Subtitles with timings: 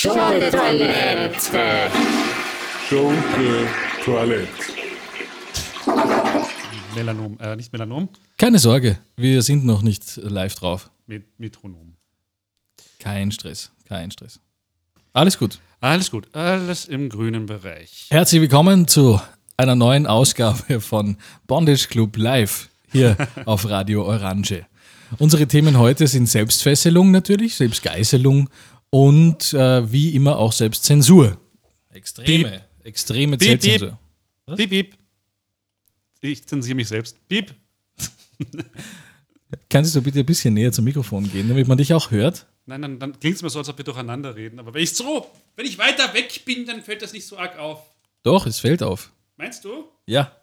[0.00, 1.90] Schunke Toilette.
[2.88, 3.68] Schunke
[4.02, 4.48] Toilette.
[6.94, 8.08] Melanom, äh, nicht Melanom,
[8.38, 10.88] Keine Sorge, wir sind noch nicht live drauf.
[11.06, 11.96] Met Metronom.
[12.98, 14.40] Kein Stress, kein Stress.
[15.12, 15.58] Alles gut.
[15.82, 18.06] Alles gut, alles im grünen Bereich.
[18.08, 19.20] Herzlich willkommen zu
[19.58, 24.64] einer neuen Ausgabe von Bondage Club Live hier auf Radio Orange.
[25.18, 28.48] Unsere Themen heute sind Selbstfesselung natürlich, Selbstgeißelung
[28.90, 31.38] und äh, wie immer auch Selbstzensur.
[31.90, 33.62] Extreme, extreme Piep, piep.
[33.62, 33.98] Selbstzensur.
[34.56, 34.96] Piep, piep.
[36.20, 37.16] Ich zensiere mich selbst.
[37.28, 37.54] Piep.
[39.68, 42.46] Kannst du bitte ein bisschen näher zum Mikrofon gehen, damit man dich auch hört?
[42.66, 44.58] Nein, dann, dann klingt es mir so, als ob wir durcheinander reden.
[44.60, 45.26] Aber wenn ich so,
[45.56, 47.82] wenn ich weiter weg bin, dann fällt das nicht so arg auf.
[48.22, 49.12] Doch, es fällt auf.
[49.36, 49.88] Meinst du?
[50.06, 50.36] Ja,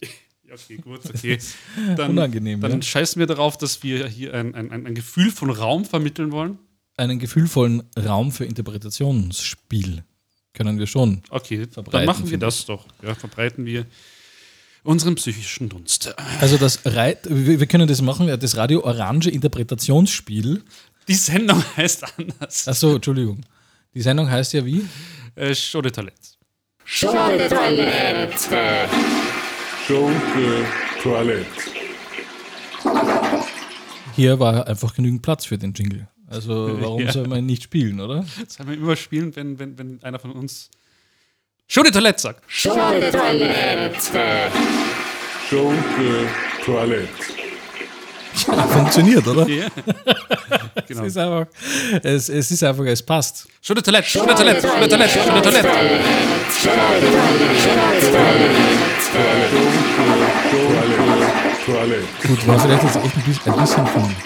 [0.48, 1.38] Ja, okay, gut, okay.
[1.96, 2.82] Dann, Unangenehm, Dann ja.
[2.82, 6.58] scheißen wir darauf, dass wir hier ein, ein, ein Gefühl von Raum vermitteln wollen.
[6.98, 10.04] Einen gefühlvollen Raum für Interpretationsspiel
[10.58, 11.22] können wir schon.
[11.30, 12.86] Okay, dann Verbreiten, machen wir das doch.
[13.02, 13.86] Ja, verbreiten wir
[14.82, 16.14] unseren psychischen Dunst.
[16.40, 20.62] Also das Reit, wir können das machen, das Radio Orange Interpretationsspiel.
[21.06, 22.66] Die Sendung heißt anders.
[22.66, 23.42] Achso, Entschuldigung.
[23.94, 24.84] Die Sendung heißt ja wie?
[25.36, 26.38] Äh, Show de Talent.
[26.84, 28.88] Schunke Toilette.
[29.86, 30.64] Schunke
[31.02, 31.46] Toilette.
[34.16, 36.08] Hier war einfach genügend Platz für den Jingle.
[36.30, 37.12] Also warum Ja.
[37.12, 38.24] soll man nicht spielen, oder?
[38.44, 40.68] Das haben wir immer spielen, wenn, wenn, wenn einer von uns
[41.66, 42.42] Show de Talent sagt.
[42.46, 44.50] Schunke Toilette.
[45.48, 46.26] Schunke
[46.64, 47.08] Toilette.
[48.68, 49.46] Funktioniert, oder?
[49.48, 49.66] Ja.
[50.86, 51.02] genau.
[51.04, 51.46] Es ist einfach,
[52.02, 53.48] es, es ist einfach, es passt.
[53.60, 55.66] Show de Talent, Show de Talent, Show de Talent, Show de Talent.
[56.62, 56.88] Toilette.
[61.66, 62.06] Toilette.
[62.26, 64.16] Gut, war vielleicht jetzt echt ein bisschen, ein bisschen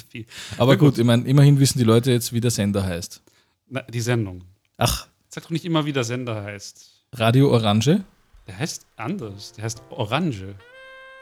[0.00, 0.26] viel.
[0.58, 3.22] Aber gut, ich meine, immerhin wissen die Leute jetzt, wie der Sender heißt.
[3.68, 4.44] Na, die Sendung.
[4.78, 6.90] Ach, Sag doch nicht immer, wie der Sender heißt.
[7.14, 8.04] Radio Orange?
[8.46, 9.52] Der heißt anders.
[9.52, 10.54] Der heißt Orange.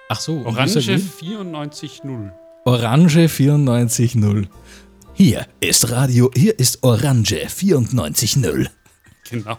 [0.08, 1.22] Ach so, Orange vis-à-vis?
[1.22, 2.32] 94.0
[2.64, 4.48] Orange 94.0.
[5.14, 8.68] Hier ist Radio, hier ist Orange 94.0.
[9.30, 9.56] Genau.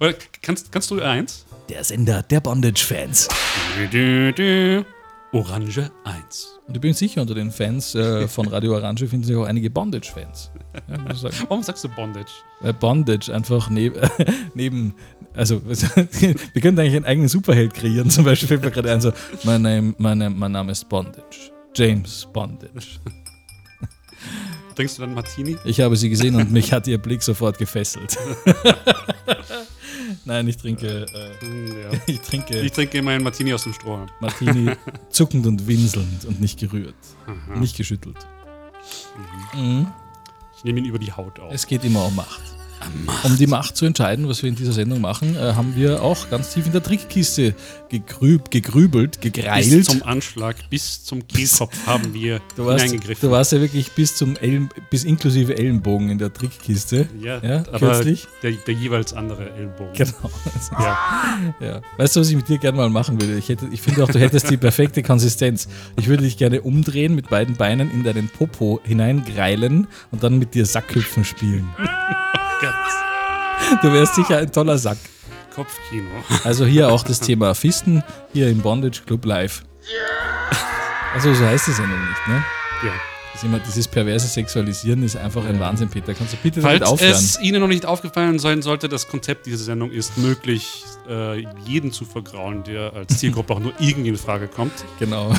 [0.00, 1.44] Oder kannst, kannst du eins?
[1.68, 3.28] Der Sender der Bondage-Fans.
[5.32, 6.60] Orange 1.
[6.68, 9.70] Und ich bin sicher, unter den Fans äh, von Radio Orange finden sich auch einige
[9.70, 10.50] Bondage-Fans.
[10.88, 11.32] Ja.
[11.48, 12.30] Warum sagst du Bondage?
[12.62, 13.98] Äh, Bondage einfach neb
[14.54, 14.94] neben,
[15.34, 18.10] also wir könnten eigentlich einen eigenen Superheld kreieren.
[18.10, 19.12] Zum Beispiel fällt mir gerade ein, so,
[19.44, 21.50] mein, Name, mein, Name, mein Name ist Bondage.
[21.74, 23.00] James Bondage.
[24.74, 25.56] Trinkst du dann Martini?
[25.64, 28.18] Ich habe sie gesehen und mich hat ihr Blick sofort gefesselt.
[30.24, 31.98] Nein, ich trinke, äh, ja.
[32.06, 34.08] ich trinke Ich trinke immer einen Martini aus dem Strohhalm.
[34.20, 34.72] Martini
[35.10, 36.94] zuckend und winselnd und nicht gerührt.
[37.54, 38.16] Nicht geschüttelt.
[39.54, 39.86] Mhm.
[40.56, 41.52] Ich nehme ihn über die Haut auf.
[41.52, 42.42] Es geht immer um Macht.
[43.24, 46.30] Um die Macht zu entscheiden, was wir in dieser Sendung machen, äh, haben wir auch
[46.30, 47.54] ganz tief in der Trickkiste
[47.88, 49.84] gegrüb, gegrübelt, bis gegreilt.
[49.84, 53.28] zum Anschlag, bis zum Kehlkopf haben wir Du warst, hineingegriffen.
[53.28, 57.08] du warst ja wirklich bis zum Ellen, bis inklusive Ellenbogen in der Trickkiste.
[57.20, 58.26] ja, Ja, aber kürzlich.
[58.42, 59.92] Der, der jeweils andere Ellbogen.
[59.94, 60.30] Genau.
[60.78, 60.98] Ja.
[61.60, 61.80] Ja.
[61.96, 63.36] Weißt du, was ich mit dir gerne mal machen würde?
[63.36, 65.68] Ich, hätte, ich finde auch, du hättest die perfekte Konsistenz.
[65.98, 70.54] Ich würde dich gerne umdrehen, mit beiden Beinen in deinen Popo hineingreilen und dann mit
[70.54, 71.68] dir Sackhüpfen spielen.
[72.62, 73.82] Gott.
[73.82, 74.98] Du wärst sicher ein toller Sack.
[75.54, 76.08] Kopfkino.
[76.44, 78.02] Also hier auch das Thema Fisten,
[78.32, 79.62] hier im Bondage Club Live.
[81.14, 82.42] Also so heißt die Sendung nicht, ne?
[82.84, 82.92] Ja.
[83.32, 86.12] Das ist immer, dieses perverse Sexualisieren ist einfach ein Wahnsinn, Peter.
[86.12, 87.12] Kannst du bitte damit Falls aufhören?
[87.12, 91.92] es Ihnen noch nicht aufgefallen sein sollte, das Konzept dieser Sendung ist möglich, äh, jeden
[91.92, 94.72] zu vergrauen, der als Zielgruppe auch nur irgendwie in Frage kommt.
[94.98, 95.32] Genau.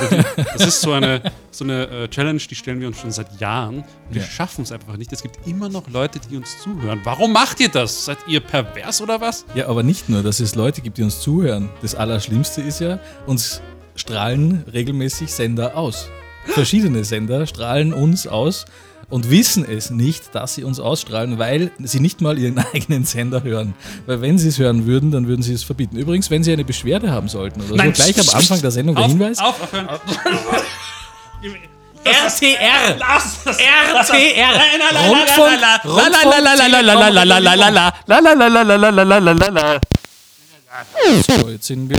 [0.58, 3.84] Das ist so eine, so eine äh, Challenge, die stellen wir uns schon seit Jahren.
[4.10, 4.28] Wir Ja.
[4.28, 5.14] schaffen es einfach nicht.
[5.14, 7.00] Es gibt immer noch Leute, die uns zuhören.
[7.04, 8.06] Warum macht ihr das?
[8.06, 9.46] Seid ihr pervers oder was?
[9.54, 11.70] Ja, aber nicht nur, dass es Leute gibt, die uns zuhören.
[11.84, 13.62] Das Allerschlimmste ist ja, uns
[13.96, 16.08] strahlen regelmäßig Sender aus.
[16.46, 18.66] Verschiedene Sender strahlen uns aus
[19.10, 23.44] und wissen es nicht, dass sie uns ausstrahlen, weil sie nicht mal ihren eigenen Sender
[23.44, 23.74] hören.
[24.06, 25.98] Weil wenn sie es hören würden, dann würden sie es verbieten.
[25.98, 28.96] Übrigens, wenn sie eine Beschwerde haben sollten oder Nein, so, gleich am Anfang der Sendung
[28.96, 29.40] der Auf, Hinweis.
[29.40, 29.88] auf, aufhören.
[32.06, 32.98] RTR!
[33.00, 33.58] Lass das.
[33.58, 34.04] RTR!
[41.28, 41.98] So, jetzt sind wir.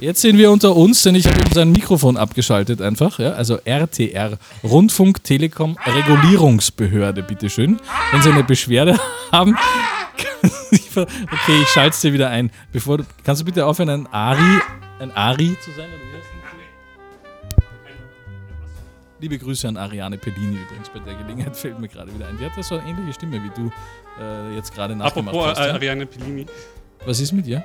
[0.00, 3.18] Jetzt sind wir unter uns, denn ich habe eben sein Mikrofon abgeschaltet einfach.
[3.18, 3.32] Ja?
[3.32, 7.78] Also RTR, Rundfunk Telekom Regulierungsbehörde, bitteschön.
[8.10, 8.98] Wenn Sie eine Beschwerde
[9.32, 9.58] haben,
[10.96, 12.50] okay, ich schalte es dir wieder ein.
[12.72, 14.60] Bevor du, kannst du bitte aufhören, ein Ari,
[15.00, 15.88] ein Ari zu sein?
[19.20, 22.38] Liebe Grüße an Ariane Pellini übrigens bei der Gelegenheit, fällt mir gerade wieder ein.
[22.38, 23.70] Die hat ja so eine ähnliche Stimme wie du
[24.18, 25.58] äh, jetzt gerade nachgemacht Apropos hast.
[25.58, 25.74] äh, ja?
[25.74, 26.46] Ariane Pellini.
[27.06, 27.64] Was ist mit ihr?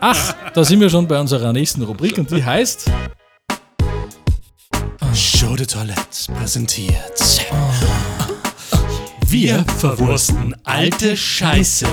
[0.00, 2.90] Ach, da sind wir schon bei unserer nächsten Rubrik und die heißt
[5.14, 7.46] Show de Toilette präsentiert.
[9.26, 11.86] Wir verwursten alte Scheiße.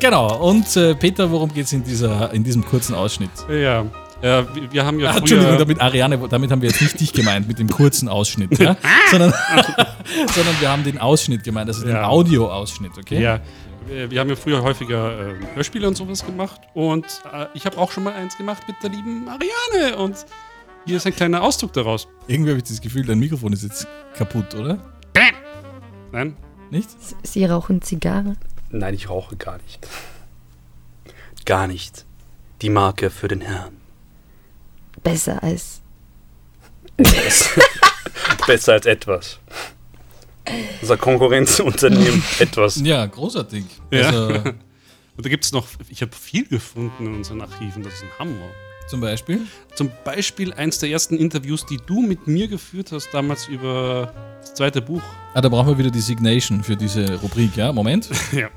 [0.00, 3.30] Genau, und äh, Peter, worum geht es in, dieser- in diesem kurzen Ausschnitt?
[3.50, 3.82] Ja.
[4.22, 5.18] Äh, wir, haben ja Ah, früher...
[5.20, 8.76] Entschuldigung, damit Ariane, damit haben wir jetzt nicht dich gemeint mit dem kurzen Ausschnitt, ja?
[9.10, 9.32] sondern,
[10.34, 12.04] sondern wir haben den Ausschnitt gemeint, also den Ja.
[12.08, 13.20] Audioausschnitt, okay?
[13.22, 13.40] Ja,
[13.86, 17.78] wir wir haben ja früher häufiger äh, Hörspiele und sowas gemacht und äh, ich habe
[17.78, 20.26] auch schon mal eins gemacht mit der lieben Ariane und
[20.86, 22.08] hier ist ein kleiner Ausdruck daraus.
[22.26, 24.78] Irgendwie habe ich das Gefühl, dein Mikrofon ist jetzt kaputt, oder?
[26.12, 26.36] Nein?
[26.70, 26.90] Nicht?
[27.22, 28.36] Sie rauchen Zigarre.
[28.70, 29.86] Nein, ich rauche gar nicht.
[31.44, 32.04] Gar nicht.
[32.62, 33.76] Die Marke für den Herrn.
[35.02, 35.80] Besser als.
[38.46, 39.38] Besser als etwas.
[40.80, 42.80] Unser Konkurrenzunternehmen etwas.
[42.82, 43.64] Ja, großartig.
[43.90, 44.06] Ja.
[44.06, 44.28] Also
[45.16, 48.18] Und da gibt es noch, ich habe viel gefunden in unseren Archiven, das ist ein
[48.18, 48.46] Hammer.
[48.88, 49.40] zum Beispiel.
[49.74, 54.54] Zum Beispiel eins der ersten Interviews, die du mit mir geführt hast, damals über das
[54.54, 55.02] zweite Buch.
[55.34, 57.70] Ah, da brauchen wir wieder die Signation für diese Rubrik, ja?
[57.72, 58.08] Moment.
[58.32, 58.48] Ja.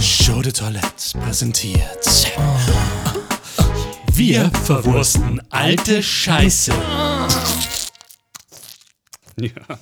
[0.00, 2.32] Show de Toilette präsentiert.
[4.12, 6.72] Wir verwursten alte Scheiße.
[9.40, 9.78] ja.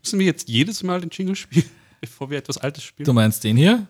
[0.00, 1.68] Müssen wir jetzt jedes Mal den Jingle spielen,
[2.00, 3.06] bevor wir etwas Altes spielen?
[3.06, 3.86] Du meinst den hier?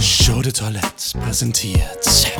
[0.00, 2.32] Show de Toilette präsentiert.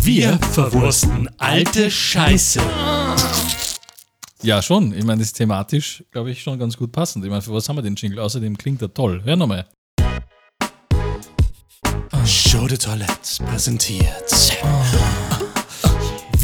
[0.00, 2.60] Wir verwursten alte Scheiße.
[4.42, 4.92] Ja, schon.
[4.96, 7.24] Ich meine, das ist thematisch, glaube ich, schon ganz gut passend.
[7.24, 8.20] Ich meine, für was haben wir den Jingle?
[8.20, 9.22] Außerdem klingt er toll.
[9.24, 9.66] Hör nochmal.
[12.24, 14.54] Show de Toilette präsentiert.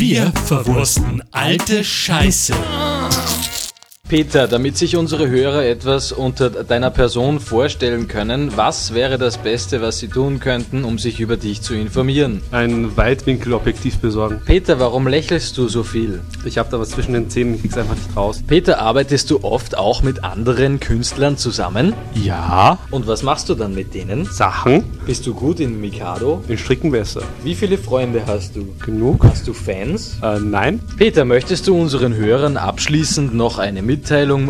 [0.01, 2.55] Wir verwursten alte Scheiße.
[4.11, 9.83] Peter, damit sich unsere Hörer etwas unter deiner Person vorstellen können, was wäre das Beste,
[9.83, 12.43] was sie tun könnten, um sich über dich zu informieren?
[12.51, 14.43] Ein Weitwinkelobjektiv besorgen.
[14.45, 16.23] Peter, warum lächelst du so viel?
[16.45, 18.43] Ich habe da was zwischen den Zähnen, ich krieg's einfach nicht raus.
[18.45, 21.95] Peter, arbeitest du oft auch mit anderen Künstlern zusammen?
[22.15, 22.81] Ja.
[22.91, 24.25] Und was machst du dann mit denen?
[24.25, 24.83] Sachen.
[25.07, 26.43] Bist du gut in Mikado?
[26.49, 27.23] In Stricken besser.
[27.45, 28.75] Wie viele Freunde hast du?
[28.85, 29.23] Genug?
[29.25, 30.17] Hast du Fans?
[30.21, 30.81] Äh, nein.
[30.97, 34.00] Peter, möchtest du unseren Hörern abschließend noch eine Mitteilung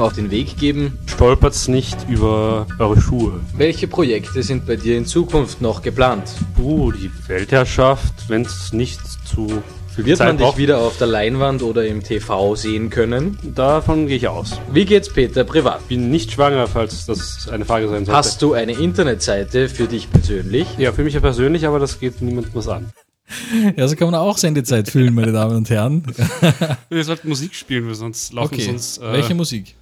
[0.00, 0.98] auf den Weg geben?
[1.06, 3.40] Stolpert's nicht über eure Schuhe.
[3.56, 6.24] Welche Projekte sind bei dir in Zukunft noch geplant?
[6.58, 9.48] Uh, die Weltherrschaft, wenn's nicht zu
[9.94, 13.38] viel Wird Zeit man dich braucht, wieder auf der Leinwand oder im TV sehen können?
[13.54, 14.60] davon gehe ich aus.
[14.72, 15.86] Wie geht's Peter privat?
[15.88, 18.12] Bin nicht schwanger, falls das eine Frage sein sollte.
[18.12, 20.66] Hast du eine Internetseite für dich persönlich?
[20.78, 22.90] Ja, für mich ja persönlich, aber das geht niemandem was an.
[23.76, 26.02] Ja, so kann man auch Sendezeit füllen, meine Damen und Herren.
[26.88, 28.64] Wir sollten Musik spielen, weil sonst laufen Okay.
[28.64, 28.98] sonst.
[28.98, 29.74] Äh, Welche Musik?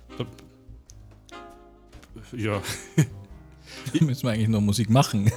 [2.36, 2.60] Ja.
[4.00, 5.32] Müssen wir eigentlich noch Musik machen?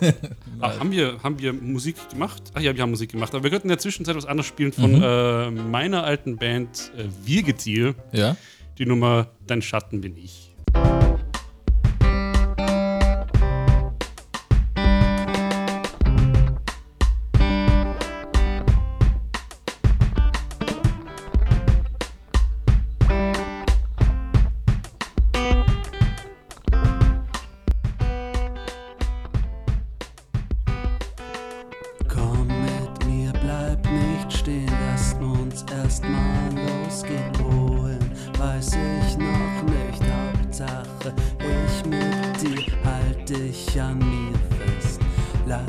[0.59, 2.43] Ah, haben, wir, haben wir Musik gemacht?
[2.53, 3.33] Ach ja, wir haben Musik gemacht.
[3.33, 5.01] Aber wir könnten in der Zwischenzeit was anderes spielen von Mhm.
[5.03, 7.95] äh, meiner alten Band äh, Wirgetier.
[8.11, 8.35] ja.
[8.77, 10.50] Die Nummer Dein Schatten bin ich.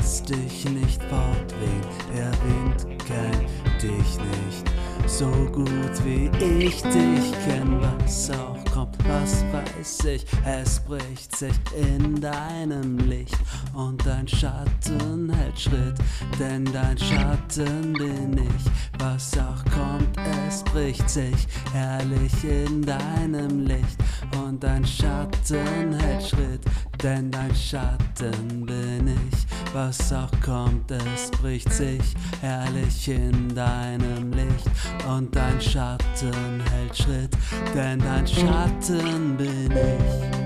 [0.03, 1.81] Lass dich nicht fortwehen,
[2.13, 4.65] der Wind kennt dich nicht.
[5.07, 10.25] So gut wie ich dich kenn, was auch kommt, was weiß ich.
[10.45, 13.37] Es bricht sich in deinem Licht
[13.73, 15.95] und dein Schatten hält Schritt,
[16.39, 18.71] denn dein Schatten bin ich.
[18.99, 23.97] Was auch kommt, es bricht sich herrlich in deinem Licht
[24.43, 26.61] und dein Schatten hält Schritt,
[27.01, 29.45] denn dein Schatten bin ich.
[29.73, 34.69] Was auch kommt, es bricht sich herrlich in deinem Licht
[35.09, 37.35] und dein Schatten hält Schritt,
[37.75, 38.62] denn dein Schatten
[39.37, 40.42] bin ich.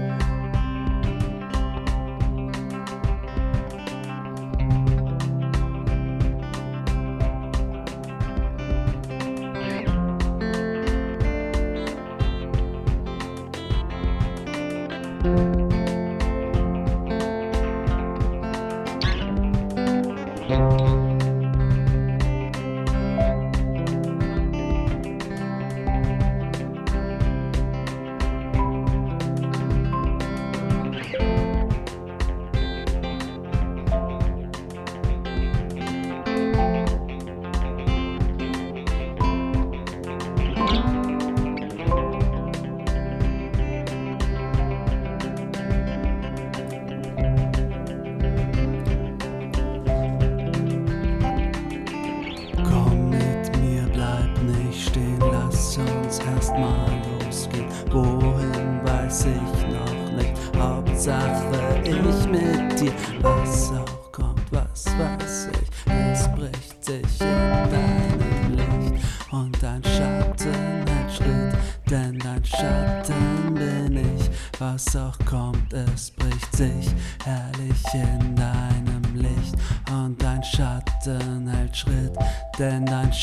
[54.67, 56.89] dich stehen, lass uns erstmal
[57.25, 57.67] losgehen.
[57.91, 62.93] Wohin weiß ich noch nicht, Hauptsache ich mit dir.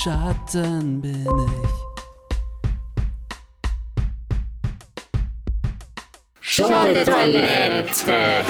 [0.04, 1.24] Schatten bin ich.
[6.40, 8.44] Schunke-Toilette.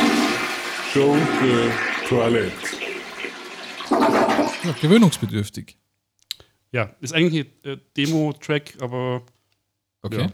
[0.92, 1.70] Schunke
[2.08, 2.52] Toilette.
[3.88, 5.78] Ja, gewöhnungsbedürftig.
[6.72, 9.22] Ja, ist eigentlich ein äh, Demo-Track, aber
[10.02, 10.22] Okay.
[10.22, 10.32] Ja.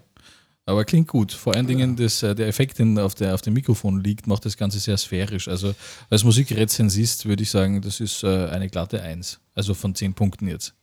[0.64, 1.32] Aber klingt gut.
[1.32, 4.46] Vor allen Dingen das, äh, der Effekt, den auf, der, auf dem Mikrofon liegt, macht
[4.46, 5.48] das Ganze sehr sphärisch.
[5.48, 5.74] Also
[6.08, 9.38] als Musikrezensist würde ich sagen, das ist äh, eine glatte Eins.
[9.54, 10.74] Also von zehn Punkten jetzt.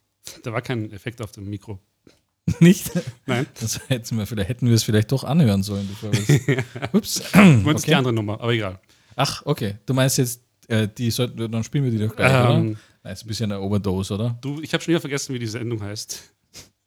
[0.43, 1.79] Da war kein Effekt auf dem Mikro.
[2.59, 2.91] Nicht?
[3.25, 3.45] Nein.
[3.59, 5.87] Das hätten wir, vielleicht, hätten wir es vielleicht doch anhören sollen.
[5.87, 7.31] Bevor wir es- Ups.
[7.31, 7.91] Du meinst Okay.
[7.91, 8.79] die andere Nummer, aber egal.
[9.15, 9.75] Ach, okay.
[9.85, 12.79] Du meinst jetzt, äh, die sollten, dann spielen wir die doch gleich, Ähm, oder?
[13.03, 14.37] Nein, ist ein bisschen eine Overdose, oder?
[14.41, 16.23] Du, ich habe schon wieder vergessen, wie die Sendung heißt.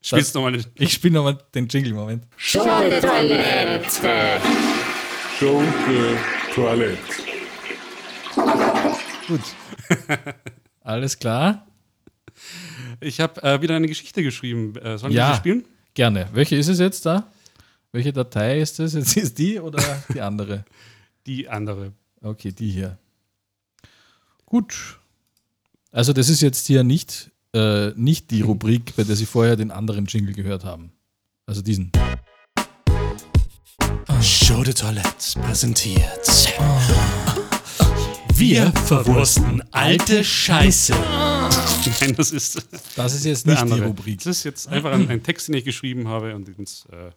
[0.03, 0.65] Spielst nochmal eine.
[0.77, 2.27] Ich spiele nochmal den Jingle-Moment.
[2.37, 4.41] Schunke-Toilette.
[5.39, 6.17] Schunke
[6.55, 6.99] Toilette.
[9.29, 9.41] Gut.
[10.83, 11.67] Alles klar?
[13.01, 14.77] Ich habe äh, wieder eine Geschichte geschrieben.
[14.77, 15.29] Äh, sollen Ja.
[15.29, 15.65] wir sie spielen?
[15.95, 16.29] Gerne.
[16.33, 17.27] Welche ist es jetzt da?
[17.93, 18.95] Welche Datei ist das?
[18.95, 20.65] Jetzt ist die oder die andere?
[21.27, 21.93] Die andere.
[22.23, 22.97] Okay, die hier.
[24.47, 24.99] Gut.
[25.93, 29.71] Also das ist jetzt hier nicht, äh, nicht die Rubrik, bei der Sie vorher den
[29.71, 30.93] anderen Jingle gehört haben.
[31.47, 31.93] Also diesen.
[34.23, 36.27] Show de Toilette präsentiert.
[38.35, 40.95] Wir verwursten alte Scheiße.
[42.01, 43.87] Nein, das ist Das ist jetzt nicht die andere.
[43.87, 44.19] Rubrik.
[44.19, 47.11] Das ist jetzt einfach ein, ein Text, den ich geschrieben habe und, äh,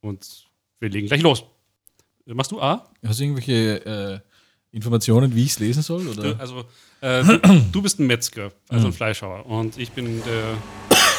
[0.00, 0.46] und
[0.80, 1.44] wir legen gleich los.
[2.26, 2.90] Äh, Machst du A?
[3.06, 6.06] Hast du irgendwelche äh, Informationen, wie ich es lesen soll?
[6.08, 6.38] Oder?
[6.38, 6.64] Also,
[7.00, 7.38] äh, du,
[7.72, 9.46] du bist ein Metzger, also ein Fleischhauer.
[9.46, 10.56] Und ich bin der.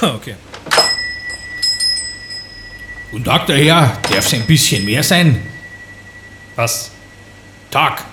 [0.15, 0.35] Okay.
[3.09, 4.01] Guten Tag, der Herr.
[4.01, 5.41] Darf es ein bisschen mehr sein?
[6.55, 6.91] Was?
[7.71, 8.03] Tag.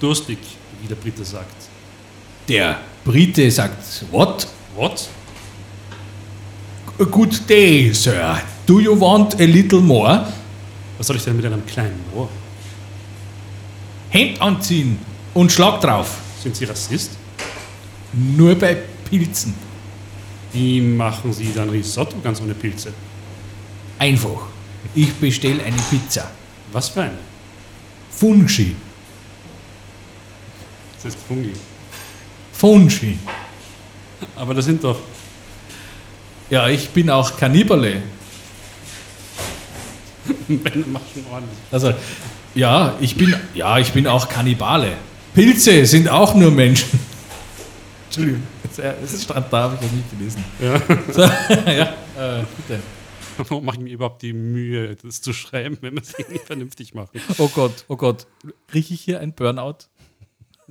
[0.00, 0.38] Durstig,
[0.82, 1.54] wie der Brite sagt.
[2.48, 4.46] Der Brite sagt, what?
[4.74, 5.08] What?
[6.98, 8.42] Good day, Sir.
[8.66, 10.26] Do you want a little more?
[10.98, 12.28] Was soll ich denn mit einem kleinen Ohr?
[14.10, 14.98] Hemd anziehen
[15.32, 16.18] und Schlag drauf.
[16.42, 17.12] Sind Sie Rassist?
[18.12, 18.76] Nur bei
[19.08, 19.54] Pilzen.
[20.52, 22.92] Wie machen Sie dann Risotto ganz ohne Pilze?
[23.98, 24.48] Einfach.
[24.94, 26.30] Ich bestelle eine Pizza.
[26.72, 27.18] Was für eine?
[28.10, 28.74] Fungi.
[30.96, 31.52] Das ist Fungi.
[32.60, 33.18] Fungi.
[34.36, 34.98] Aber das sind doch.
[36.50, 38.02] Ja, ich bin auch Kannibale.
[40.48, 41.58] Ben macht schon ordentlich.
[41.72, 41.94] Also,
[42.54, 44.92] ja, ich bin, ja, ich bin auch Kannibale.
[45.32, 47.00] Pilze sind auch nur Menschen.
[48.08, 48.42] Entschuldigung,
[49.02, 50.44] es stand da, habe ich das nicht gelesen.
[50.60, 50.80] Ja.
[51.14, 52.80] So, ja, äh, bitte.
[53.38, 56.92] Warum mache ich mir überhaupt die Mühe, das zu schreiben, wenn man es nicht vernünftig
[56.92, 57.12] macht?
[57.38, 58.26] Oh Gott, oh Gott.
[58.74, 59.86] Rieche ich hier ein Burnout?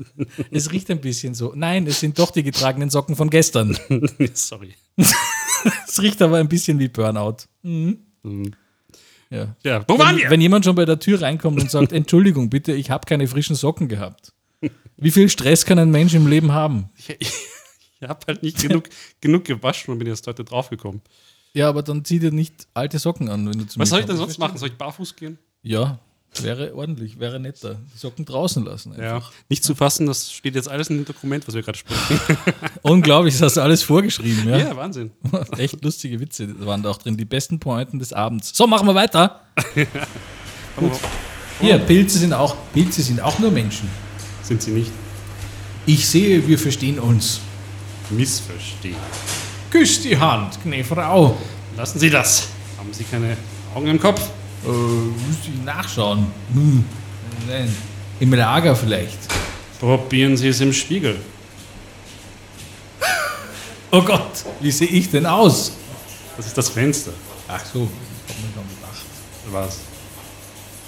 [0.52, 1.54] Es riecht ein bisschen so.
[1.56, 3.78] Nein, es sind doch die getragenen Socken von gestern.
[4.34, 4.76] Sorry.
[4.96, 7.38] Es riecht aber ein bisschen wie Burnout.
[7.64, 8.00] Mhm.
[8.24, 8.52] Mhm.
[9.30, 9.56] Ja.
[9.64, 10.30] Ja, wo waren wenn, wir?
[10.32, 13.56] wenn jemand schon bei der Tür reinkommt und sagt, Entschuldigung, bitte, ich habe keine frischen
[13.56, 14.34] Socken gehabt.
[14.98, 16.90] Wie viel Stress kann ein Mensch im Leben haben?
[16.98, 17.34] Ich, ich,
[18.02, 18.90] ich habe halt nicht genug,
[19.22, 21.02] genug gewaschen und bin jetzt heute draufgekommen.
[21.54, 24.06] Ja, aber dann zieh dir nicht alte Socken an, wenn du zu Was soll ich
[24.06, 24.58] denn sonst machen?
[24.58, 25.40] Soll ich barfuß gehen?
[25.62, 26.00] Ja,
[26.42, 27.80] wäre ordentlich, wäre netter.
[27.94, 28.94] Die Socken draußen lassen.
[28.98, 29.16] Ja.
[29.16, 29.32] Einfach.
[29.50, 32.20] Nicht zu fassen, das steht jetzt alles in dem Dokument, was wir gerade sprechen.
[32.82, 34.48] Unglaublich, das hast du alles vorgeschrieben.
[34.48, 35.12] Ja, Ja, Wahnsinn.
[35.58, 37.18] Echt lustige Witze waren da auch drin.
[37.18, 38.52] Die besten Pointen des Abends.
[38.56, 39.42] So, machen wir weiter.
[40.78, 40.92] Gut.
[41.60, 43.90] Hier, Pilze sind auch, Pilze sind auch nur Menschen.
[44.44, 44.92] Sind sie nicht?
[45.86, 47.42] Ich sehe, wir verstehen uns.
[48.12, 48.96] Missverstehen.
[49.70, 51.38] Küss die Hand, gnä Frau.
[51.76, 52.48] Lassen Sie das.
[52.78, 53.36] Haben Sie keine
[53.76, 54.22] Augen im Kopf?
[54.66, 56.28] Äh, müsste ich nachschauen.
[56.54, 56.86] Hm.
[57.48, 57.76] Nein.
[58.20, 59.18] Im Lager vielleicht.
[59.80, 61.20] Probieren Sie es im Spiegel.
[63.92, 65.72] Oh Gott, wie sehe ich denn aus?
[66.38, 67.12] Das ist das Fenster.
[67.48, 67.90] Ach so,
[68.28, 69.06] ich habe mir dann gedacht,
[69.52, 69.80] Was?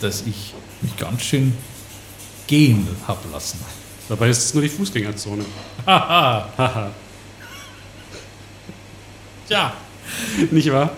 [0.01, 1.57] dass ich mich ganz schön
[2.45, 3.59] gehen hab lassen.
[4.07, 5.45] Dabei ist es nur die Fußgängerzone.
[5.85, 6.49] Haha.
[6.57, 6.91] Haha.
[9.47, 9.73] Tja.
[10.51, 10.91] Nicht wahr?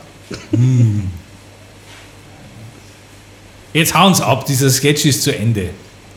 [3.74, 5.72] Jetzt hauen's ab, dieser Sketch ist zu Ende.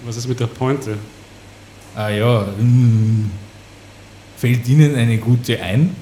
[0.05, 0.99] Was ist mit der Pointe?
[1.95, 3.31] Ah ja, hm.
[4.37, 5.97] fällt Ihnen eine gute ein?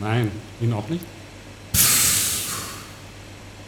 [0.00, 0.30] Nein,
[0.60, 1.04] Ihnen auch nicht?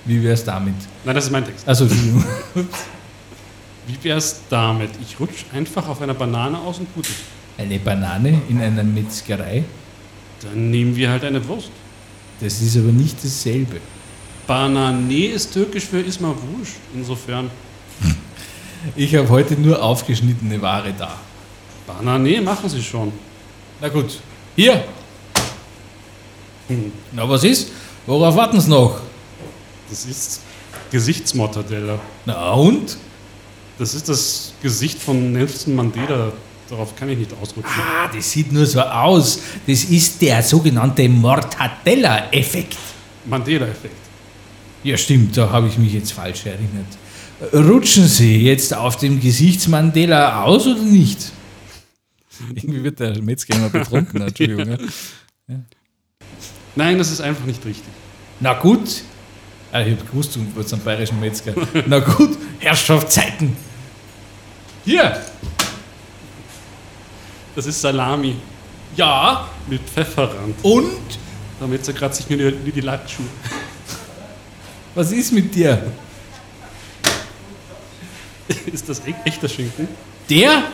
[0.07, 0.75] Wie wär's damit?
[1.05, 1.69] Nein, das ist mein Text.
[1.69, 1.87] Also.
[3.87, 4.91] Wie wär's damit?
[5.02, 7.17] Ich rutsch einfach auf einer Banane aus und gut ist.
[7.59, 9.64] Eine Banane in einer Metzgerei?
[10.41, 11.71] Dann nehmen wir halt eine Wurst.
[12.41, 13.81] Das ist aber nicht dasselbe.
[14.47, 16.77] Banane ist türkisch für ist mal wurscht.
[16.95, 17.51] Insofern,
[18.97, 21.17] Ich habe heute nur aufgeschnittene Ware da.
[21.87, 23.13] Banane machen sie schon.
[23.81, 24.19] Na gut.
[24.57, 24.85] Hier.
[27.13, 27.71] Na, was ist?
[28.07, 29.01] Worauf warten Sie noch?
[29.89, 30.41] Das ist
[30.91, 31.99] Gesichtsmortadella.
[32.27, 32.97] Na und?
[33.79, 36.33] Das ist das Gesicht von Nelson Mandela.
[36.69, 37.73] Darauf kann ich nicht ausrutschen.
[37.77, 39.39] Ah, das sieht nur so aus.
[39.67, 42.77] Das ist der sogenannte Mortadella-Effekt.
[43.27, 44.02] Mandela-Effekt.
[44.85, 46.87] Ja, stimmt, da habe ich mich jetzt falsch erinnert.
[47.53, 51.33] Rutschen Sie jetzt auf dem Gesichtsmandela aus oder nicht?
[52.55, 54.77] Irgendwie wird der Metzger immer betrunken, Entschuldigung.
[55.49, 55.57] Ja.
[56.75, 57.85] Nein, das ist einfach nicht richtig.
[58.41, 59.03] Na gut.
[59.73, 61.55] Ah, ich habe gewusst, du wurdest einen bayerischen Metzger.
[61.87, 63.57] Na gut, Herrschaftszeiten.
[64.85, 65.21] Hier.
[67.55, 68.35] Das ist Salami
[68.97, 69.49] Ja.
[69.69, 70.57] mit Pfefferrand.
[70.62, 70.91] Und?
[71.61, 73.27] Damit zerkratzt sich mir die, die Lackschuhe.
[74.95, 75.93] Was ist mit dir?
[78.73, 79.89] Ist das e echter Schinken?
[80.29, 80.65] Der?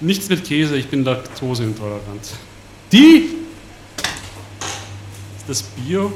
[0.00, 2.34] Nichts mit Käse, ich bin laktoseintolerant.
[2.90, 3.30] Die?
[5.38, 6.12] Ist das Bio?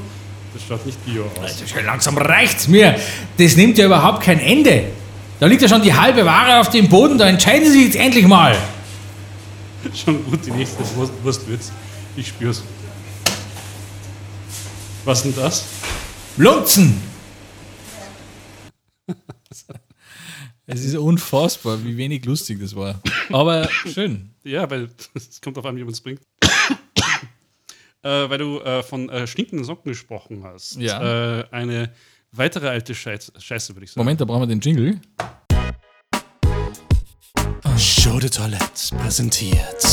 [0.52, 1.50] Das schaut nicht Bio aus.
[1.50, 2.98] Also schon langsam reicht's mir.
[3.38, 4.84] Das nimmt ja überhaupt kein Ende.
[5.38, 8.26] Da liegt ja schon die halbe Ware auf dem Boden, da entscheiden Sie jetzt endlich
[8.26, 8.56] mal.
[9.94, 11.70] Schon gut, die nächste Wurst, Wurst wird's.
[12.16, 12.62] Ich spür's.
[15.04, 15.64] Was denn das?
[16.36, 17.00] Lunzen.
[20.68, 23.00] Es ist unfassbar, wie wenig lustig das war.
[23.30, 24.30] Aber schön.
[24.42, 26.20] Ja, weil es kommt auf an, wie man es bringt.
[28.02, 30.74] äh, weil du äh, von äh, stinkenden Socken gesprochen hast.
[30.74, 31.38] Ja.
[31.38, 31.92] Äh, eine
[32.32, 34.00] weitere alte Scheiße, Scheiße würde ich sagen.
[34.00, 35.00] Moment, da brauchen wir den Jingle.
[37.78, 39.84] Show de Toilette präsentiert.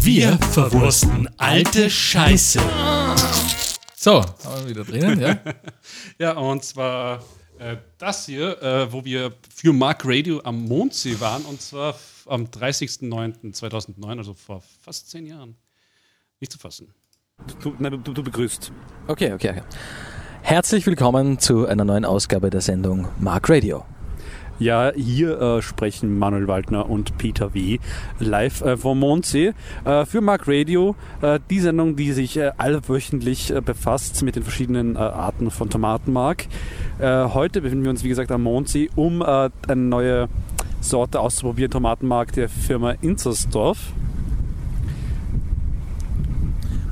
[0.00, 2.60] Wir verwursten alte Scheiße.
[4.06, 5.36] So, haben wir wieder drinnen, ja?
[6.20, 7.24] Ja, und zwar
[7.58, 12.44] äh, das hier, äh, wo wir für Mark Radio am Mondsee waren, und zwar am
[12.44, 15.56] 30.09.2009, also vor fast zehn Jahren.
[16.38, 16.94] Nicht zu fassen.
[17.64, 18.70] Du, nein, du, du begrüßt.
[19.08, 19.62] Okay, okay, okay.
[20.42, 23.84] Herzlich willkommen zu einer neuen Ausgabe der Sendung Mark Radio.
[24.58, 27.78] Ja, hier äh, sprechen Manuel Waldner und Peter W.
[28.20, 29.52] live äh, vom Mondsee
[29.84, 30.96] äh, für Mark Radio.
[31.20, 36.46] Äh, die Sendung, die sich äh, allwöchentlich äh, befasst mit den verschiedenen Arten von Tomatenmark.
[36.98, 40.28] Heute befinden wir uns, wie gesagt, am Mondsee, um eine neue
[40.80, 41.70] Sorte auszuprobieren.
[41.70, 43.92] Tomatenmark der Firma Inzersdorf.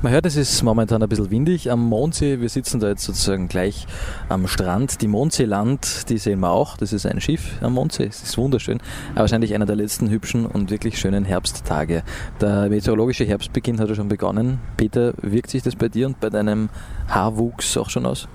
[0.05, 2.39] Man hört, es ist momentan ein bisschen windig am Mondsee.
[2.39, 3.87] Wir sitzen da jetzt sozusagen gleich
[4.29, 5.01] am Strand.
[5.01, 6.77] Die Mondseeland, die sehen wir auch.
[6.77, 8.05] Das ist ein Schiff am Mondsee.
[8.05, 8.83] Es ist wunderschön.
[9.15, 12.03] Wahrscheinlich einer der letzten hübschen und wirklich schönen Herbsttage.
[12.39, 14.59] Der meteorologische Herbstbeginn hat ja schon begonnen.
[14.77, 16.69] Peter, wirkt sich das bei dir und bei deinem
[17.07, 18.27] Haarwuchs auch schon aus?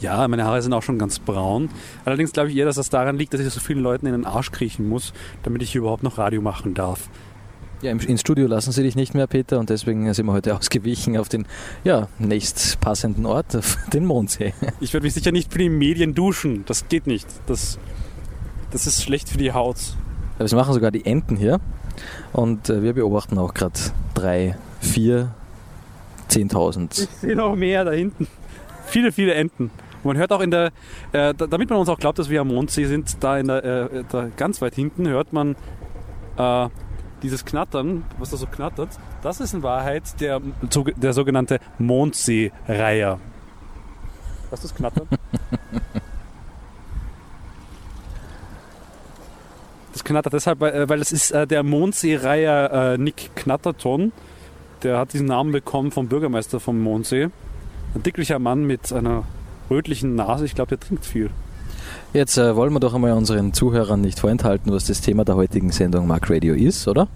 [0.00, 1.68] Ja, meine Haare sind auch schon ganz braun.
[2.06, 4.24] Allerdings glaube ich eher, dass das daran liegt, dass ich so vielen Leuten in den
[4.24, 7.10] Arsch kriechen muss, damit ich hier überhaupt noch Radio machen darf.
[7.84, 10.56] Ja, im, ins Studio lassen sie dich nicht mehr, Peter, und deswegen sind wir heute
[10.56, 11.44] ausgewichen auf den
[11.84, 14.54] ja, nächstpassenden Ort, auf den Mondsee.
[14.80, 16.64] Ich werde mich sicher nicht für die Medien duschen.
[16.64, 17.26] Das geht nicht.
[17.46, 17.78] Das,
[18.70, 19.76] das ist schlecht für die Haut.
[20.38, 21.60] Das machen sogar die Enten hier.
[22.32, 23.78] Und äh, wir beobachten auch gerade
[24.14, 25.34] drei, vier,
[26.28, 26.98] zehntausend.
[26.98, 28.28] Ich sehe noch mehr da hinten.
[28.86, 29.64] Viele, viele Enten.
[29.64, 30.68] Und man hört auch in der,
[31.12, 33.62] äh, da- damit man uns auch glaubt, dass wir am Mondsee sind, da, in der,
[33.92, 35.54] äh, da ganz weit hinten hört man
[36.38, 36.68] äh,
[37.24, 38.90] dieses Knattern, was da so knattert.
[39.22, 40.40] Das ist in Wahrheit der,
[40.96, 43.18] der sogenannte Mondseereiher.
[44.50, 45.08] Was das Knattern?
[49.92, 54.10] Das knattert deshalb, weil, äh, weil es ist äh, der Mondseereiher äh, Nick Knatterton.
[54.82, 57.28] Der hat diesen Namen bekommen vom Bürgermeister vom Mondsee.
[57.94, 59.22] Ein dicklicher Mann mit einer
[59.70, 60.46] rötlichen Nase.
[60.46, 61.30] Ich glaube, der trinkt viel.
[62.14, 65.72] Jetzt äh, wollen wir doch einmal unseren Zuhörern nicht vorenthalten, was das Thema der heutigen
[65.72, 67.08] Sendung Mark Radio ist, oder?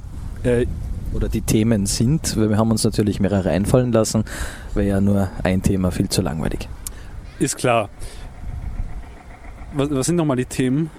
[0.43, 0.67] Äh,
[1.15, 4.25] Oder die Themen sind, weil wir haben uns natürlich mehrere einfallen lassen,
[4.75, 6.69] wäre ja nur ein Thema viel zu langweilig.
[7.39, 7.91] ist klar.
[9.73, 10.91] Was, was sind nochmal die Themen?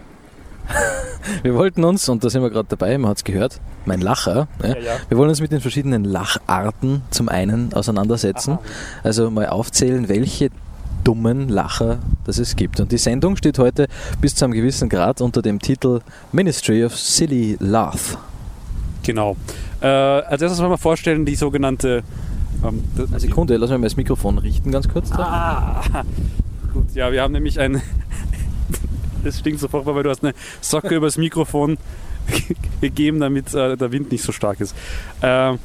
[1.43, 4.47] Wir wollten uns, und da sind wir gerade dabei, man hat es gehört, mein Lacher,
[4.63, 4.93] ja, ja.
[5.09, 8.57] wir wollen uns mit den verschiedenen Lacharten zum einen auseinandersetzen,
[9.03, 10.49] also mal aufzählen, welche
[11.03, 12.79] dummen Lacher das es gibt.
[12.79, 13.87] Und die Sendung steht heute
[14.21, 18.17] bis zu einem gewissen Grad unter dem Titel Ministry of Silly Laugh.
[19.03, 19.35] Genau.
[19.81, 22.03] Äh, als erstes wollen wir vorstellen, die sogenannte.
[22.63, 25.11] Ähm, das- Eine Sekunde, lass mich mal das Mikrofon richten, ganz kurz.
[25.13, 25.81] Ah,
[26.73, 26.93] gut.
[26.93, 27.81] Ja, wir haben nämlich ein,
[29.23, 31.77] Es stinkt so furchtbar, weil du hast eine Socke übers Mikrofon
[32.81, 34.75] gegeben, damit äh, der Wind nicht so stark ist.
[35.21, 35.57] Ähm,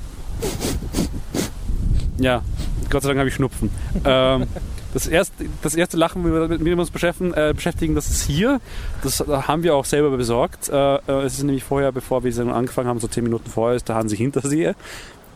[2.19, 2.43] ja,
[2.91, 3.71] Gott sei Dank habe ich Schnupfen.
[4.05, 4.47] Ähm,
[4.95, 8.61] das, erste, das erste Lachen, mit dem wir uns beschäftigen, äh, beschäftigen, das ist hier.
[9.03, 10.69] Das haben wir auch selber besorgt.
[10.69, 13.89] Äh, äh, es ist nämlich vorher, bevor wir angefangen haben, so zehn Minuten vorher, ist
[13.89, 14.75] der Hansi Hintersehe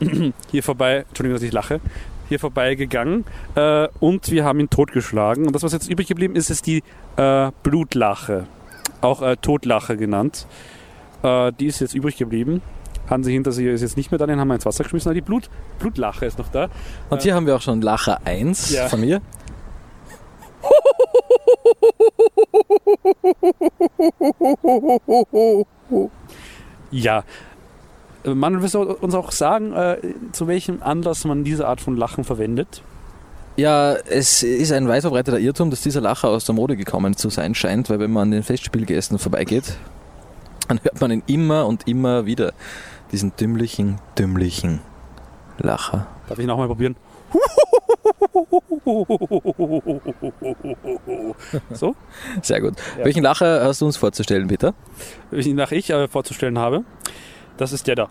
[0.51, 1.81] hier vorbei, Entschuldigung, dass ich lache,
[2.29, 5.47] hier vorbeigegangen äh, und wir haben ihn totgeschlagen.
[5.47, 6.83] Und das, was jetzt übrig geblieben ist, ist die
[7.17, 8.47] äh, Blutlache,
[9.01, 10.47] auch äh, Totlache genannt.
[11.23, 12.63] Äh, die ist jetzt übrig geblieben.
[13.11, 15.21] Hansi Hinterseher ist jetzt nicht mehr da, den haben wir ins Wasser geschmissen, aber die
[15.21, 16.69] Blut, Blutlache ist noch da.
[17.11, 18.89] Und hier haben wir auch schon Lacher 1 Ja.
[18.89, 19.21] von mir.
[26.91, 27.19] Ja.
[28.25, 29.99] Äh, willst du uns auch sagen, äh,
[30.33, 32.83] zu welchem Anlass man diese Art von Lachen verwendet?
[33.57, 37.29] Ja, es ist ein weit verbreiteter Irrtum, dass dieser Lacher aus der Mode gekommen zu
[37.29, 39.77] sein scheint, weil wenn man an den Festspielgästen vorbeigeht,
[40.69, 42.53] dann hört man ihn immer und immer wieder.
[43.13, 44.81] Diesen dümmlichen, dümmlichen
[45.59, 46.07] Lacher.
[46.29, 46.97] Darf ich nochmal probieren?
[51.73, 51.95] So?
[52.43, 52.75] Sehr gut.
[52.99, 53.05] Ja.
[53.05, 54.75] Welchen Lacher hast du uns vorzustellen, Peter?
[55.31, 56.85] Welchen nach ich äh, vorzustellen habe.
[57.57, 58.09] Das ist der da.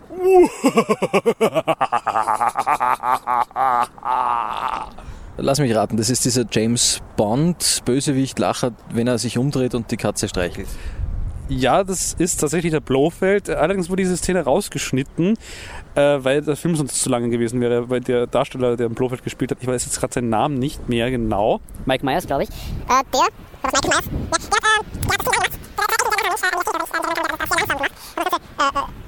[5.38, 9.96] Lass mich raten, das ist dieser James Bond Bösewicht-Lacher, wenn er sich umdreht und die
[9.96, 10.68] Katze streichelt.
[11.48, 13.48] Ja, das ist tatsächlich der Blofeld.
[13.48, 15.38] Allerdings wurde diese Szene rausgeschnitten,
[15.94, 19.24] äh, weil der Film sonst zu lange gewesen wäre, weil der Darsteller, der im Blofeld
[19.24, 21.60] gespielt hat, ich weiß jetzt gerade seinen Namen nicht mehr genau.
[21.86, 22.50] Mike Myers, glaube ich.
[22.50, 23.28] Äh, der?
[23.62, 24.02] Was ist Michael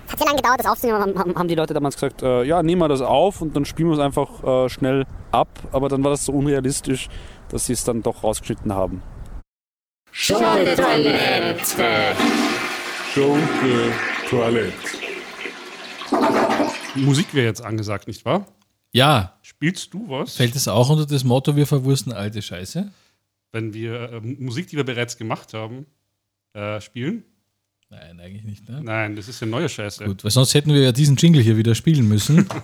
[0.09, 1.01] Hat sehr lange gedauert, das aufzunehmen.
[1.01, 3.67] Haben, haben, haben die Leute damals gesagt, äh, ja, nehmen wir das auf und dann
[3.67, 5.49] spielen wir es einfach äh, schnell ab.
[5.73, 7.11] Aber dann war das so unrealistisch,
[7.51, 9.03] dass sie es dann doch rausgeschnitten haben.
[10.13, 12.17] Schunke-Toilette.
[13.15, 14.73] Schunke-Toilette.
[16.97, 18.47] Musik wäre jetzt angesagt, nicht wahr?
[18.93, 19.39] Ja.
[19.43, 20.37] Spielst du was?
[20.37, 22.91] Fällt es auch unter das Motto, wir verwursten alte Scheiße?
[23.53, 25.87] Wenn wir äh, Musik, die wir bereits gemacht haben,
[26.55, 27.25] äh, spielen?
[27.89, 28.69] Nein, eigentlich nicht.
[28.69, 28.81] Ne?
[28.83, 30.05] Nein, das ist ja neue Scheiße.
[30.05, 32.49] Gut, weil sonst hätten wir ja diesen Jingle hier wieder spielen müssen.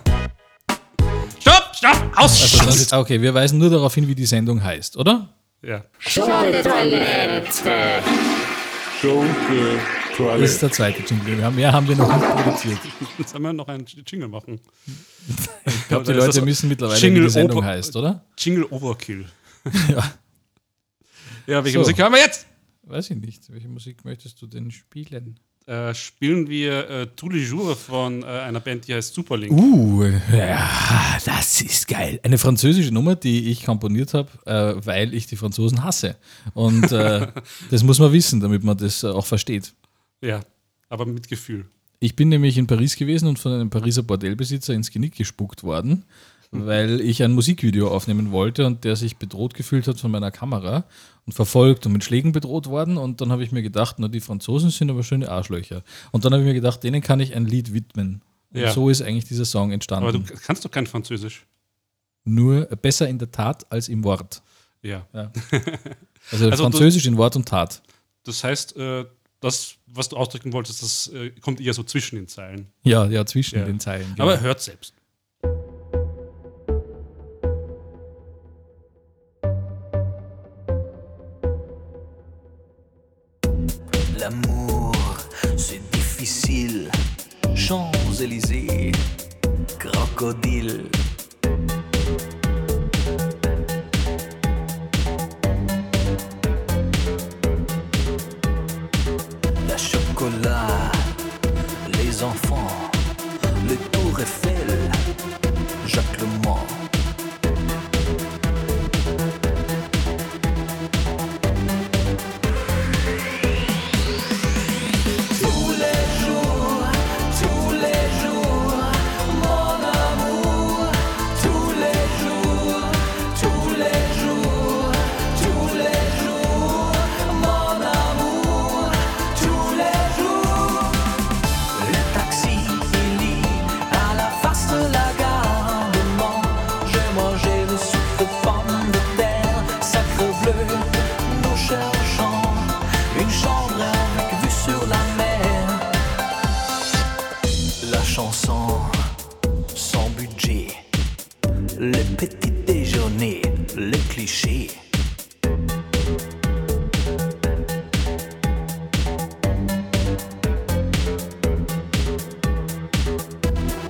[1.39, 2.59] Stopp, stopp, aus!
[2.59, 5.36] Also okay, wir weisen nur darauf hin, wie die Sendung heißt, oder?
[5.67, 5.83] Ja.
[5.99, 8.01] Schunke-Toilette.
[9.01, 10.41] Schunke-Toilette.
[10.41, 11.37] Das ist der zweite Jingle.
[11.37, 12.79] Wir haben, mehr haben wir noch nicht produziert.
[13.17, 14.61] Jetzt sollen wir noch einen Jingle machen.
[15.65, 18.23] Ich glaube, die Leute müssen mittlerweile, wie die Sendung heißt, oder?
[18.37, 19.25] Jingle Overkill.
[19.89, 20.09] ja.
[21.47, 21.79] Ja, welche So.
[21.79, 22.47] Musik hören wir jetzt?
[22.83, 23.51] Weiß ich nicht.
[23.51, 25.37] Welche Musik möchtest du denn spielen?
[25.67, 29.51] Äh, spielen wir äh, Tous les jours von äh, einer Band, die heißt Superlink.
[29.51, 30.65] Uh, ja,
[31.25, 32.21] das ist geil.
[32.23, 36.15] Eine französische Nummer, die ich komponiert habe, äh, weil ich die Franzosen hasse.
[36.53, 37.27] Und äh,
[37.69, 39.73] das muss man wissen, damit man das äh, auch versteht.
[40.21, 40.39] Ja,
[40.87, 41.65] aber mit Gefühl.
[41.99, 46.05] Ich bin nämlich in Paris gewesen und von einem Pariser Bordellbesitzer ins Genick gespuckt worden,
[46.51, 50.85] weil ich ein Musikvideo aufnehmen wollte und der sich bedroht gefühlt hat von meiner Kamera
[51.27, 52.97] und verfolgt und mit Schlägen bedroht worden.
[52.97, 55.83] Und dann habe ich mir gedacht, na, die Franzosen sind aber schöne Arschlöcher.
[56.11, 58.21] Und dann habe ich mir gedacht, denen kann ich ein Lied widmen.
[58.53, 58.71] Und Ja.
[58.71, 60.07] so ist eigentlich dieser Song entstanden.
[60.09, 61.45] Aber du kannst doch kein Französisch.
[62.23, 64.41] Nur besser in der Tat als im Wort.
[64.81, 65.05] Ja.
[65.13, 65.31] Ja.
[66.31, 67.81] Also, Also Französisch in Wort und Tat.
[68.25, 69.05] Das heißt, äh,
[69.39, 72.67] das, was du ausdrücken wolltest, das äh, kommt eher so zwischen den Zeilen.
[72.83, 73.65] Ja, ja, zwischen Ja.
[73.65, 74.07] den Zeilen.
[74.15, 74.23] genau.
[74.29, 74.93] Aber hört selbst.
[84.29, 84.91] L'amour,
[85.55, 86.91] c'est difficile.
[87.55, 88.91] Champs-Élysées,
[89.79, 90.83] crocodile.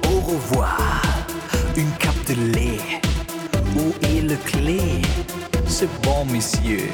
[0.04, 0.78] Au revoir,
[1.76, 2.78] une cape de lait.
[3.76, 5.02] Où est le clé,
[5.66, 6.92] ce bon monsieur?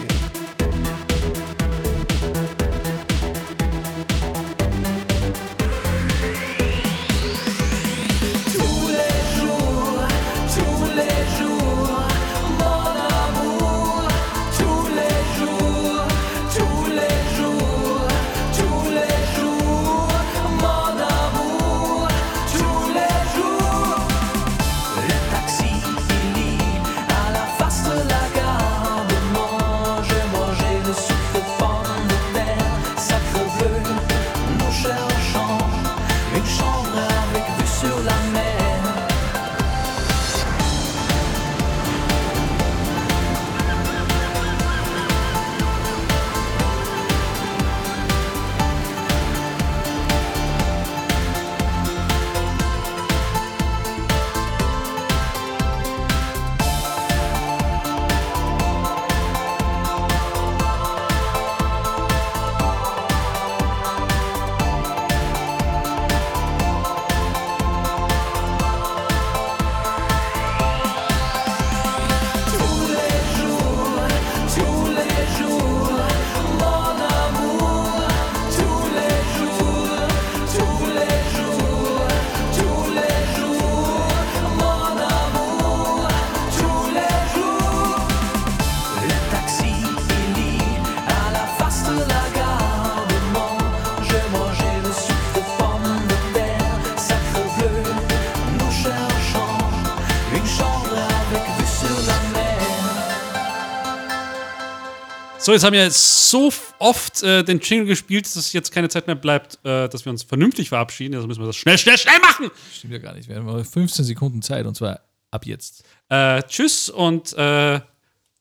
[105.43, 109.17] So, jetzt haben wir so oft äh, den Jingle gespielt, dass jetzt keine Zeit mehr
[109.17, 111.15] bleibt, äh, dass wir uns vernünftig verabschieden.
[111.15, 112.49] Also müssen wir das schnell, schnell, schnell machen.
[112.73, 113.27] Stimmt ja gar nicht.
[113.27, 115.01] Wir haben noch 15 Sekunden Zeit und zwar
[115.31, 115.83] ab jetzt.
[116.07, 117.81] Äh, tschüss und äh,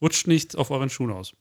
[0.01, 1.33] rutscht nicht auf euren Schuhen aus.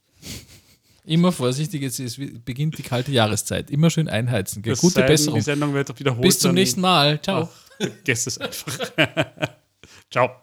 [1.05, 3.69] Immer vorsichtig, jetzt ist, beginnt die kalte Jahreszeit.
[3.69, 4.63] Immer schön einheizen.
[4.63, 4.75] Gell?
[4.75, 5.35] Gute sei Besserung.
[5.37, 6.23] Die Sendung wird wiederholt.
[6.23, 7.21] Bis zum nächsten Mal.
[7.21, 7.49] Ciao.
[7.77, 8.91] Vergesst es einfach.
[10.09, 10.41] Ciao.